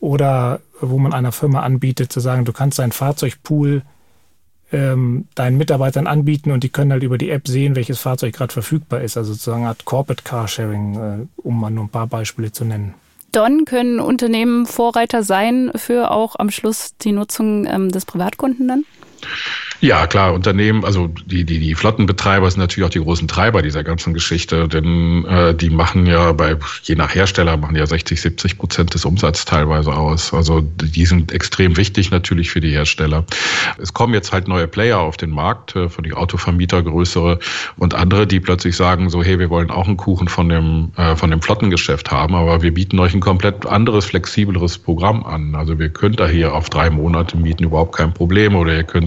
[0.00, 3.82] oder wo man einer Firma anbietet, zu sagen, du kannst deinen Fahrzeugpool
[4.72, 8.52] ähm, deinen Mitarbeitern anbieten und die können halt über die App sehen, welches Fahrzeug gerade
[8.52, 9.16] verfügbar ist.
[9.16, 12.94] Also sozusagen Art Corporate Carsharing, äh, um mal nur ein paar Beispiele zu nennen.
[13.32, 18.84] Don können Unternehmen Vorreiter sein für auch am Schluss die Nutzung ähm, des Privatkunden dann?
[19.80, 23.84] Ja, klar, Unternehmen, also die, die, die Flottenbetreiber sind natürlich auch die großen Treiber dieser
[23.84, 28.56] ganzen Geschichte, denn äh, die machen ja bei, je nach Hersteller, machen ja 60, 70
[28.56, 30.32] Prozent des Umsatzes teilweise aus.
[30.32, 33.24] Also die sind extrem wichtig natürlich für die Hersteller.
[33.78, 37.38] Es kommen jetzt halt neue Player auf den Markt, äh, von die Autovermieter, größere
[37.76, 41.16] und andere, die plötzlich sagen so, hey, wir wollen auch einen Kuchen von dem, äh,
[41.16, 45.54] von dem Flottengeschäft haben, aber wir bieten euch ein komplett anderes, flexibleres Programm an.
[45.54, 49.05] Also wir könnt da hier auf drei Monate mieten, überhaupt kein Problem, oder ihr könnt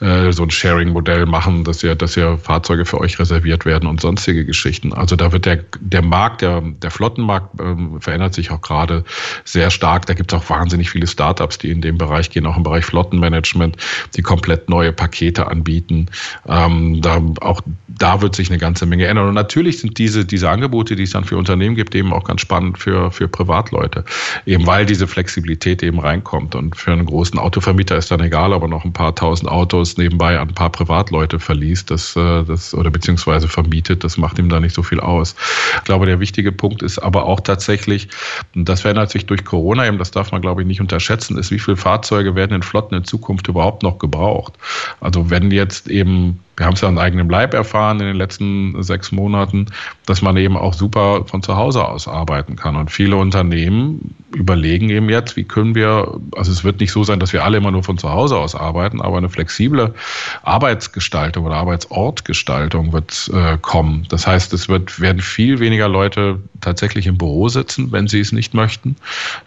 [0.00, 4.00] äh, so ein Sharing-Modell machen, dass ja, dass ja Fahrzeuge für euch reserviert werden und
[4.00, 4.92] sonstige Geschichten.
[4.92, 9.04] Also da wird der, der Markt, der, der Flottenmarkt ähm, verändert sich auch gerade
[9.44, 10.06] sehr stark.
[10.06, 12.84] Da gibt es auch wahnsinnig viele Startups, die in dem Bereich gehen, auch im Bereich
[12.84, 13.76] Flottenmanagement,
[14.16, 16.06] die komplett neue Pakete anbieten.
[16.46, 19.28] Ähm, da, auch da wird sich eine ganze Menge ändern.
[19.28, 22.40] Und natürlich sind diese, diese Angebote, die es dann für Unternehmen gibt, eben auch ganz
[22.40, 24.04] spannend für, für Privatleute.
[24.46, 26.54] Eben weil diese Flexibilität eben reinkommt.
[26.54, 30.38] Und für einen großen Autovermieter ist dann egal, aber noch ein paar tausend Autos nebenbei
[30.38, 34.60] an ein paar Privatleute verliest, das, äh, das, oder beziehungsweise vermietet, das macht ihm da
[34.60, 35.34] nicht so viel aus.
[35.76, 38.08] Ich glaube, der wichtige Punkt ist aber auch tatsächlich,
[38.54, 41.50] und das verändert sich durch Corona eben, das darf man glaube ich nicht unterschätzen, ist,
[41.50, 44.54] wie viele Fahrzeuge werden in Flotten in Zukunft überhaupt noch gebraucht.
[45.00, 48.82] Also wenn jetzt eben wir haben es ja an eigenem Leib erfahren in den letzten
[48.82, 49.66] sechs Monaten,
[50.06, 52.76] dass man eben auch super von zu Hause aus arbeiten kann.
[52.76, 57.20] Und viele Unternehmen überlegen eben jetzt, wie können wir, also es wird nicht so sein,
[57.20, 59.94] dass wir alle immer nur von zu Hause aus arbeiten, aber eine flexible
[60.42, 64.06] Arbeitsgestaltung oder Arbeitsortgestaltung wird äh, kommen.
[64.10, 68.32] Das heißt, es wird, werden viel weniger Leute tatsächlich im Büro sitzen, wenn sie es
[68.32, 68.96] nicht möchten,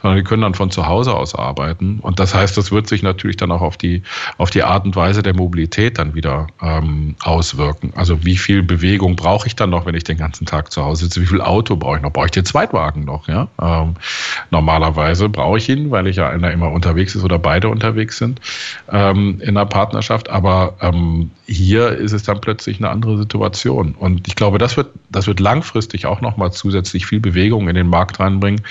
[0.01, 1.99] sondern die können dann von zu Hause aus arbeiten.
[2.01, 4.01] Und das heißt, das wird sich natürlich dann auch auf die,
[4.37, 7.93] auf die Art und Weise der Mobilität dann wieder ähm, auswirken.
[7.95, 11.05] Also wie viel Bewegung brauche ich dann noch, wenn ich den ganzen Tag zu Hause
[11.05, 11.21] sitze?
[11.21, 12.11] Wie viel Auto brauche ich noch?
[12.11, 13.27] Brauche ich den Zweitwagen noch?
[13.27, 13.47] Ja?
[13.61, 13.95] Ähm,
[14.51, 18.41] normalerweise brauche ich ihn, weil ich ja einer immer unterwegs ist oder beide unterwegs sind
[18.91, 20.29] ähm, in einer Partnerschaft.
[20.29, 23.95] Aber ähm, hier ist es dann plötzlich eine andere Situation.
[23.97, 27.87] Und ich glaube, das wird, das wird langfristig auch nochmal zusätzlich viel Bewegung in den
[27.87, 28.61] Markt reinbringen,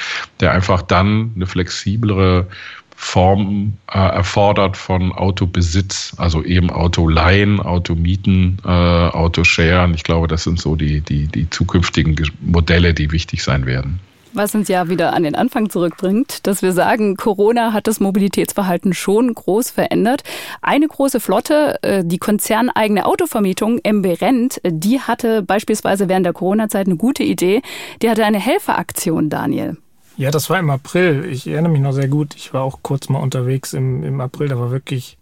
[0.40, 2.46] der einfach dann eine flexiblere
[2.96, 9.94] Form äh, erfordert von Autobesitz, also eben Autoleihen, Automieten, äh, Autosharen.
[9.94, 14.00] Ich glaube, das sind so die, die, die zukünftigen Modelle, die wichtig sein werden.
[14.36, 18.92] Was uns ja wieder an den Anfang zurückbringt, dass wir sagen, Corona hat das Mobilitätsverhalten
[18.92, 20.24] schon groß verändert.
[20.60, 26.88] Eine große Flotte, äh, die konzerneigene Autovermietung MB Rent, die hatte beispielsweise während der Corona-Zeit
[26.88, 27.62] eine gute Idee.
[28.02, 29.76] Die hatte eine Helferaktion, Daniel.
[30.16, 31.24] Ja, das war im April.
[31.24, 32.36] Ich erinnere mich noch sehr gut.
[32.36, 34.48] Ich war auch kurz mal unterwegs im, im April.
[34.48, 35.18] Da war wirklich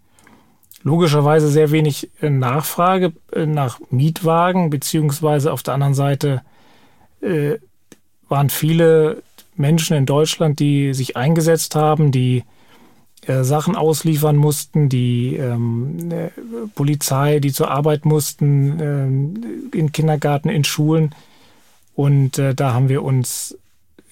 [0.83, 6.41] logischerweise sehr wenig äh, Nachfrage äh, nach Mietwagen, beziehungsweise auf der anderen Seite
[7.21, 7.55] äh,
[8.29, 9.23] waren viele
[9.55, 12.43] Menschen in Deutschland, die sich eingesetzt haben, die
[13.25, 16.29] äh, Sachen ausliefern mussten, die ähm, äh,
[16.75, 18.79] Polizei, die zur Arbeit mussten,
[19.71, 21.15] äh, in Kindergarten, in Schulen.
[21.95, 23.57] Und äh, da haben wir uns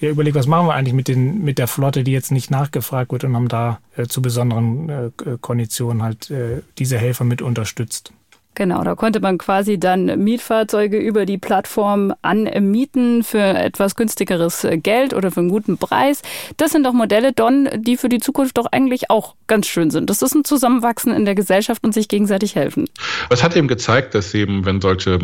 [0.01, 3.11] ja, überlegt, was machen wir eigentlich mit, den, mit der Flotte, die jetzt nicht nachgefragt
[3.11, 8.11] wird und haben da äh, zu besonderen äh, Konditionen halt äh, diese Helfer mit unterstützt.
[8.53, 15.13] Genau, da konnte man quasi dann Mietfahrzeuge über die Plattform anmieten für etwas günstigeres Geld
[15.13, 16.21] oder für einen guten Preis.
[16.57, 20.09] Das sind doch Modelle, Don, die für die Zukunft doch eigentlich auch ganz schön sind.
[20.09, 22.89] Das ist ein Zusammenwachsen in der Gesellschaft und sich gegenseitig helfen.
[23.29, 25.17] Es hat eben gezeigt, dass eben, wenn solche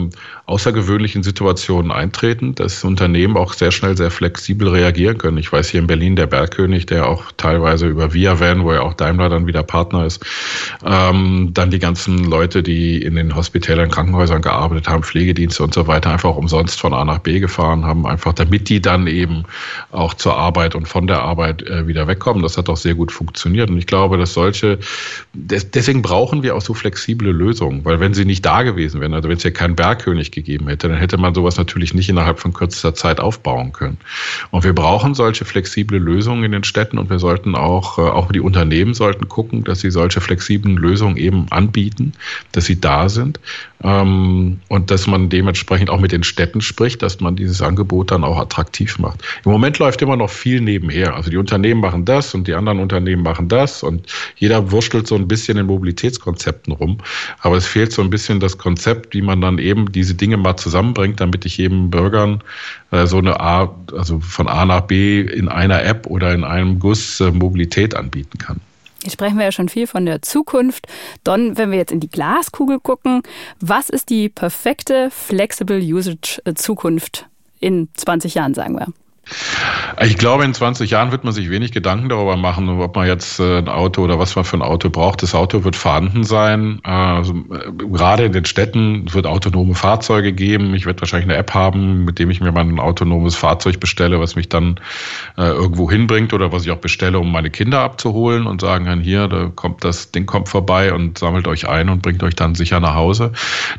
[0.46, 5.38] außergewöhnlichen Situationen eintreten, dass Unternehmen auch sehr schnell sehr flexibel reagieren können.
[5.38, 8.82] Ich weiß hier in Berlin der Bergkönig, der auch teilweise über Via Van, wo ja
[8.82, 10.26] auch Daimler dann wieder Partner ist,
[10.86, 15.88] ähm, dann die ganzen Leute, die in den hospitäleren Krankenhäusern gearbeitet haben, Pflegedienste und so
[15.88, 19.44] weiter, einfach umsonst von A nach B gefahren haben, einfach damit die dann eben
[19.92, 22.44] auch zur Arbeit und von der Arbeit äh, wieder wegkommen.
[22.44, 23.70] Das hat auch sehr gut funktioniert.
[23.70, 24.80] Und ich glaube, dass solche,
[25.34, 29.30] deswegen brauchen wir auch so flexible Lösungen, weil wenn sie nicht da gewesen wären, also
[29.30, 32.54] wenn es hier keinen Bergkönig gegeben hätte, dann hätte man sowas natürlich nicht innerhalb von
[32.54, 33.98] kürzester Zeit aufbauen können.
[34.52, 38.32] Und wir brauchen solche flexible Lösungen in den Städten und wir sollten auch, äh, auch
[38.32, 42.14] die Unternehmen sollten gucken, dass sie solche flexiblen Lösungen eben anbieten,
[42.52, 43.39] dass sie da sind
[43.84, 48.24] ähm, und dass man dementsprechend auch mit den Städten spricht, dass man dieses Angebot dann
[48.24, 49.22] auch attraktiv macht.
[49.46, 51.15] Im Moment läuft immer noch viel nebenher.
[51.15, 55.15] Also die Unternehmen machen das und die anderen Unternehmen machen das und jeder wurschtelt so
[55.15, 56.98] ein bisschen in Mobilitätskonzepten rum.
[57.39, 60.58] Aber es fehlt so ein bisschen das Konzept, wie man dann eben diese Dinge mal
[60.58, 62.43] zusammenbringt, damit ich eben Bürgern
[62.91, 66.80] äh, so eine A, also von A nach B in einer App oder in einem
[66.80, 68.62] Guss äh, Mobilität anbieten kann.
[69.04, 70.88] Jetzt sprechen wir ja schon viel von der Zukunft.
[71.24, 73.22] Don, wenn wir jetzt in die Glaskugel gucken,
[73.60, 77.28] was ist die perfekte Flexible Usage Zukunft
[77.60, 78.88] in 20 Jahren, sagen wir?
[80.00, 83.40] Ich glaube, in 20 Jahren wird man sich wenig Gedanken darüber machen, ob man jetzt
[83.40, 85.24] äh, ein Auto oder was man für ein Auto braucht.
[85.24, 86.80] Das Auto wird vorhanden sein.
[86.84, 90.76] Also, äh, gerade in den Städten wird autonome Fahrzeuge geben.
[90.76, 94.36] Ich werde wahrscheinlich eine App haben, mit dem ich mir mein autonomes Fahrzeug bestelle, was
[94.36, 94.80] mich dann
[95.38, 99.02] äh, irgendwo hinbringt oder was ich auch bestelle, um meine Kinder abzuholen und sagen kann,
[99.02, 102.54] hier, da kommt das Ding kommt vorbei und sammelt euch ein und bringt euch dann
[102.54, 103.32] sicher nach Hause.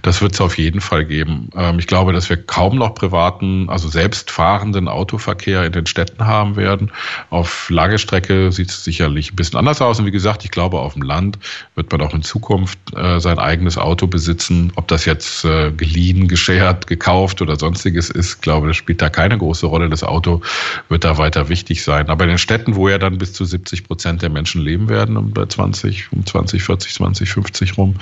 [0.02, 1.48] Das wird es auf jeden Fall geben.
[1.56, 6.26] Ähm, ich glaube, dass wir kaum noch privaten, also selbstfahrenden Autoverkehr Verkehr in den Städten
[6.26, 6.90] haben werden.
[7.30, 10.00] Auf lange Strecke sieht es sicherlich ein bisschen anders aus.
[10.00, 11.38] Und wie gesagt, ich glaube, auf dem Land
[11.76, 14.72] wird man auch in Zukunft äh, sein eigenes Auto besitzen.
[14.74, 19.38] Ob das jetzt äh, geliehen, geschert, gekauft oder sonstiges ist, glaube, das spielt da keine
[19.38, 19.88] große Rolle.
[19.88, 20.42] Das Auto
[20.88, 22.08] wird da weiter wichtig sein.
[22.08, 25.16] Aber in den Städten, wo ja dann bis zu 70 Prozent der Menschen leben werden,
[25.16, 27.94] um 20, um 20, 40, 20, 50 rum,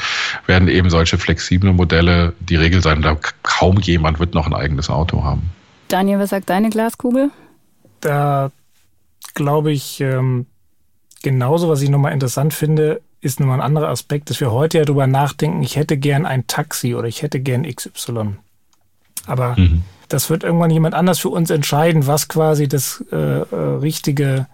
[0.46, 3.02] werden eben solche flexible Modelle die Regel sein.
[3.02, 5.50] Da kaum jemand wird noch ein eigenes Auto haben.
[5.88, 7.30] Daniel, was sagt deine Glaskugel?
[8.00, 8.50] Da
[9.34, 10.46] glaube ich, ähm,
[11.22, 14.84] genauso, was ich nochmal interessant finde, ist nochmal ein anderer Aspekt, dass wir heute ja
[14.84, 18.36] darüber nachdenken, ich hätte gern ein Taxi oder ich hätte gern XY.
[19.26, 19.82] Aber mhm.
[20.08, 24.46] das wird irgendwann jemand anders für uns entscheiden, was quasi das äh, äh, richtige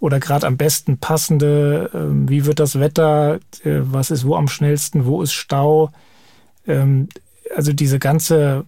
[0.00, 4.48] oder gerade am besten passende, äh, wie wird das Wetter, äh, was ist wo am
[4.48, 5.90] schnellsten, wo ist Stau.
[6.66, 7.08] Ähm,
[7.56, 8.64] also diese ganze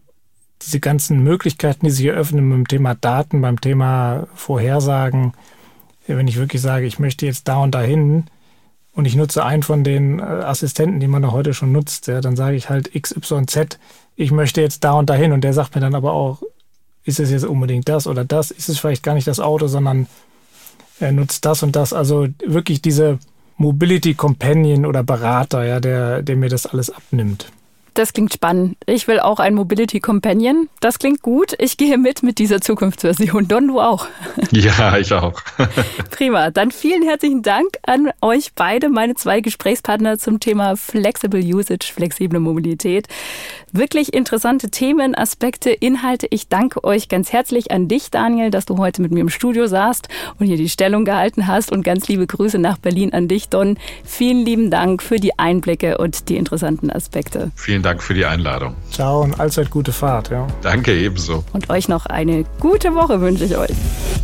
[0.63, 5.33] diese ganzen Möglichkeiten, die sich eröffnen beim Thema Daten, beim Thema Vorhersagen,
[6.07, 8.25] wenn ich wirklich sage, ich möchte jetzt da und dahin
[8.93, 12.21] und ich nutze einen von den äh, Assistenten, die man noch heute schon nutzt, ja,
[12.21, 13.79] dann sage ich halt XYZ,
[14.15, 16.43] ich möchte jetzt da und dahin und der sagt mir dann aber auch,
[17.05, 20.07] ist es jetzt unbedingt das oder das, ist es vielleicht gar nicht das Auto, sondern
[20.99, 21.93] er nutzt das und das.
[21.93, 23.19] Also wirklich diese
[23.59, 27.53] Mobility Companion oder Berater, ja, der, der mir das alles abnimmt.
[27.97, 28.77] Das klingt spannend.
[28.85, 30.69] Ich will auch ein Mobility Companion.
[30.81, 31.55] Das klingt gut.
[31.59, 33.49] Ich gehe mit mit dieser Zukunftsversion.
[33.49, 34.07] Don, du auch.
[34.53, 35.43] Ja, ich auch.
[36.11, 36.51] Prima.
[36.51, 42.39] Dann vielen herzlichen Dank an euch beide, meine zwei Gesprächspartner zum Thema Flexible Usage, flexible
[42.39, 43.09] Mobilität.
[43.73, 46.27] Wirklich interessante Themen, Aspekte, Inhalte.
[46.31, 49.67] Ich danke euch ganz herzlich an dich, Daniel, dass du heute mit mir im Studio
[49.67, 51.73] saßt und hier die Stellung gehalten hast.
[51.73, 53.79] Und ganz liebe Grüße nach Berlin an dich, Don.
[54.05, 57.51] Vielen lieben Dank für die Einblicke und die interessanten Aspekte.
[57.57, 58.75] Vielen Dank für die Einladung.
[58.91, 60.31] Ciao und allzeit gute Fahrt.
[60.31, 60.47] Ja.
[60.63, 61.45] Danke ebenso.
[61.53, 63.71] Und euch noch eine gute Woche wünsche ich euch.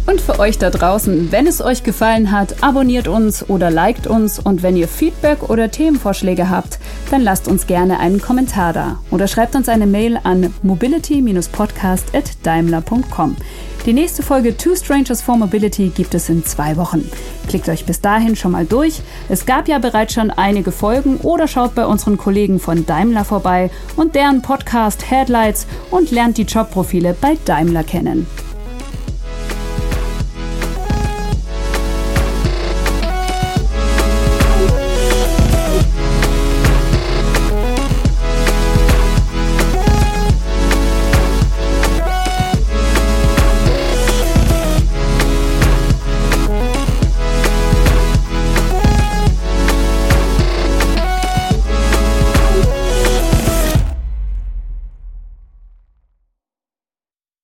[0.06, 4.40] Und für euch da draußen, wenn es euch gefallen hat, abonniert uns oder liked uns.
[4.40, 6.78] Und wenn ihr Feedback oder Themenvorschläge habt,
[7.10, 13.36] dann lasst uns gerne einen Kommentar da oder schreibt schreibt uns eine Mail an mobility-podcast.daimler.com.
[13.84, 17.10] Die nächste Folge Two Strangers for Mobility gibt es in zwei Wochen.
[17.48, 19.00] Klickt euch bis dahin schon mal durch.
[19.28, 23.70] Es gab ja bereits schon einige Folgen oder schaut bei unseren Kollegen von Daimler vorbei
[23.96, 28.28] und deren Podcast Headlights und lernt die Jobprofile bei Daimler kennen.